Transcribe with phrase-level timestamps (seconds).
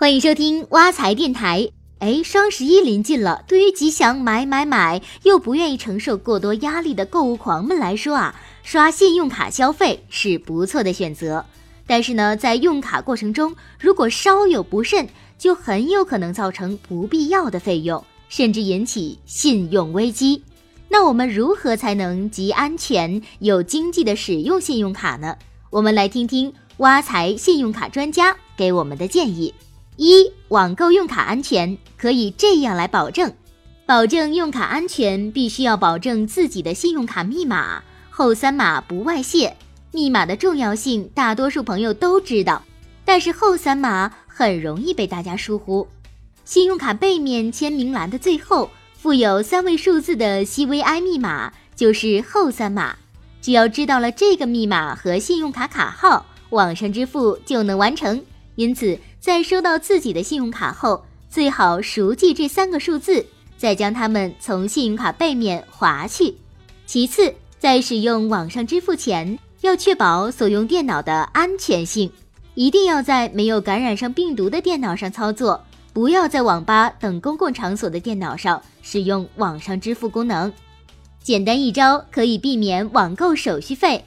[0.00, 1.68] 欢迎收听挖财电台。
[1.98, 11.44] 哎，双十一临近了，对于吉祥买买买又不愿意承受过多压力的购物狂们来说啊，刷信用卡消费是不错的选择。
[11.86, 15.06] 但是呢，在用卡过程中，如果稍有不慎，
[15.36, 20.42] 就很有可能造成不必要的费用，甚至引起信用危机。
[20.88, 25.36] 那我们如何才能既安全又经济的使用信用卡呢？
[25.68, 29.52] 我们来听听挖财信用卡专家给我们的建议。
[30.02, 33.34] 一网购用卡安全可以这样来保证：
[33.84, 39.54] 保证用卡安全，必须要保证自己的信用卡密码后三码不外泄。
[39.92, 42.64] 密码的重要性，大多数朋友都知道，
[43.04, 45.86] 但是后三码很容易被大家疏忽。
[46.46, 52.96] 信用卡背面签名栏的最后附有三位数字的 CVI 密码，就是后三码。
[53.42, 58.24] 只要知道了这个密码和信用卡卡号，网上支付就能完成。
[58.60, 58.98] 因此。
[59.18, 63.24] 在收到自己的信用卡后，最好熟记这三个数字，
[63.58, 66.34] 再将它们从信用卡背面划去。
[66.86, 72.10] 其次，在使用网上支付前，要确保所用电脑的安全性，
[72.54, 80.50] 一定要在没有感染上病毒的电脑上操作，不要在网吧等公共场所的电脑上使用网上支付功能。
[81.22, 84.02] 简单一招可以避免网购手续费。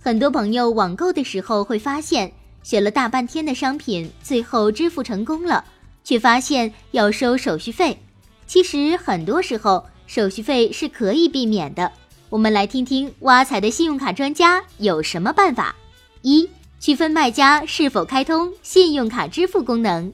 [0.00, 2.32] 很多朋友网购的时候会发现。
[2.62, 5.64] 选了大半天的商品，最后支付成功了，
[6.04, 7.98] 却发现要收手续费。
[8.46, 11.90] 其实很多时候手续费是可以避免的。
[12.28, 15.74] 我们来听听挖财的信用卡专家有什么办法：
[16.22, 16.48] 一、
[16.80, 20.12] 区分卖家是否开通信用卡支付功能。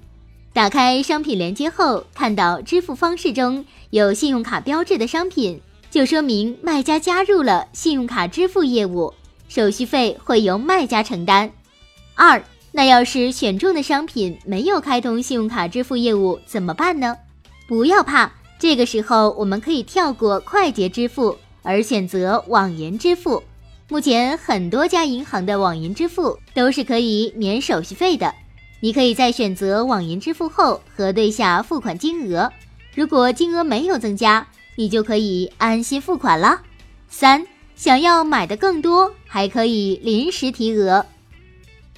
[0.53, 5.61] 打开商品链接后，看到支付方式中有信用卡标志的商品，
[5.91, 9.15] 就说明卖家加入了信用卡支付业务，
[9.49, 11.53] 手续费会由卖家承担。
[12.19, 17.17] 二，那要是选中的商品没有开通信用卡支付业务怎么办呢？
[17.69, 23.41] 不要怕，这个时候我们可以跳过快捷支付，而选择网银支付。
[23.89, 28.35] 目前很多家银行的网银支付都是可以免手续费的。
[28.81, 32.51] 你可以在选择网银支付后核对下付款金额，
[32.97, 34.45] 如果金额没有增加，
[34.75, 36.63] 你就可以安心付款了。
[37.09, 41.07] 三，想要买的更多，还可以临时提额。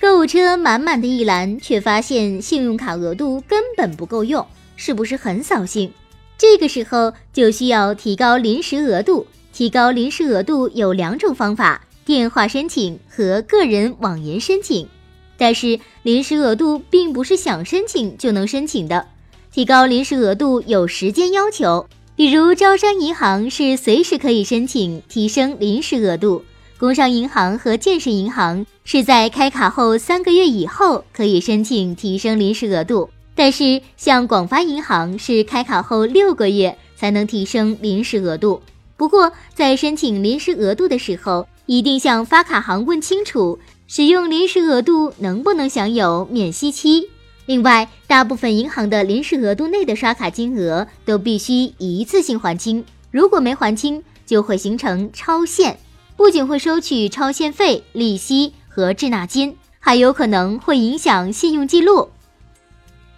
[0.00, 5.92] 购物车满满的一栏，却发现信用卡额度根本不够用，是不是很扫兴？
[6.38, 9.26] 这个时候就需要提高临时额度。
[9.52, 14.88] 提高临时额度有两种方法：电话申请和个人网银申请。
[15.36, 19.06] 但是临时额度并不是想申请就能申请的，
[19.52, 21.86] 提高临时额度有时间要求。
[22.16, 26.42] 比如招商银行是随时可以申请提升临时额度。
[26.80, 38.62] 工商银行和建设银行是在开卡后三个月以后可以申请提升临时额度，但是像广发银行是开卡后六个月才能提升临时额度。
[38.96, 47.10] 不过在申请临时额度的时候，一定向发卡行问清楚，使用临时额度能不能享有免息期。
[47.44, 55.78] 另外，大部分银行的临时额度内的刷卡金额都必须一次性还清，如果没还清，就会形成超限。
[56.20, 62.10] 不仅会收取超限费、利息和滞纳金，还有可能会影响信用记录。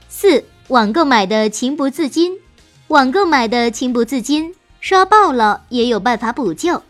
[0.08, 2.38] 四、网购买的情不自禁，
[2.86, 6.80] 网购买的情不自禁，刷爆了也有办法补救。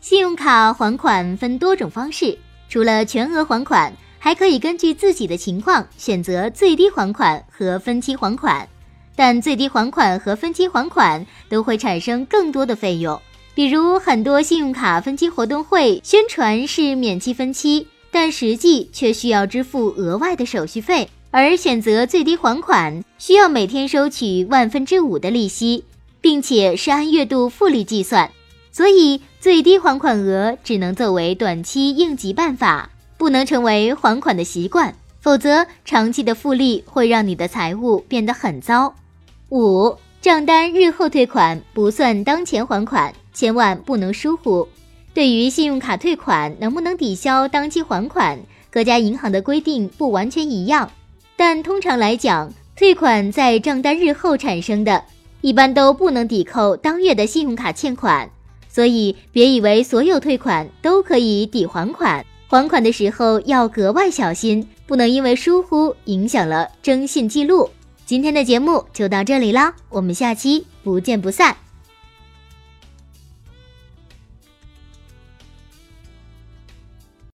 [0.00, 2.36] 信用卡还款分多种方式，
[2.68, 8.68] 除了全额还款，还可以根据自己的情况选择最低还款和分期还款，
[9.14, 13.22] 但最低还款和分期还款都会产生更多的费用。
[13.60, 25.84] 比如很多信用卡分期活动会宣传是免期分期，但实际却需要支付额外的手续费；而选择最低还款，需要每天收取万分之五的利息，
[26.22, 28.30] 并且是按月度复利计算。
[28.72, 32.88] 所以最低还款额只能作为短期应急办法，
[33.18, 38.94] 不能成为还款的习惯，否则长期的复利会让你的财务变得很糟。
[39.50, 43.12] 五账单日后退款不算当前还款。
[43.40, 44.68] 千万不能疏忽。
[45.14, 48.38] 对于信用卡退款能不能抵消当期还款，
[48.70, 50.90] 各家银行的规定不完全一样。
[51.38, 55.02] 但通常来讲，退款在账单日后产生的，
[55.40, 58.28] 一般都不能抵扣当月的信用卡欠款。
[58.68, 67.70] 所以别以为所有退款都可以抵还款，还款的时候要格外小心，不能因为疏忽影响了征信记录。
[68.04, 71.56] 今天的节目就到这里啦，我们下期不见不散。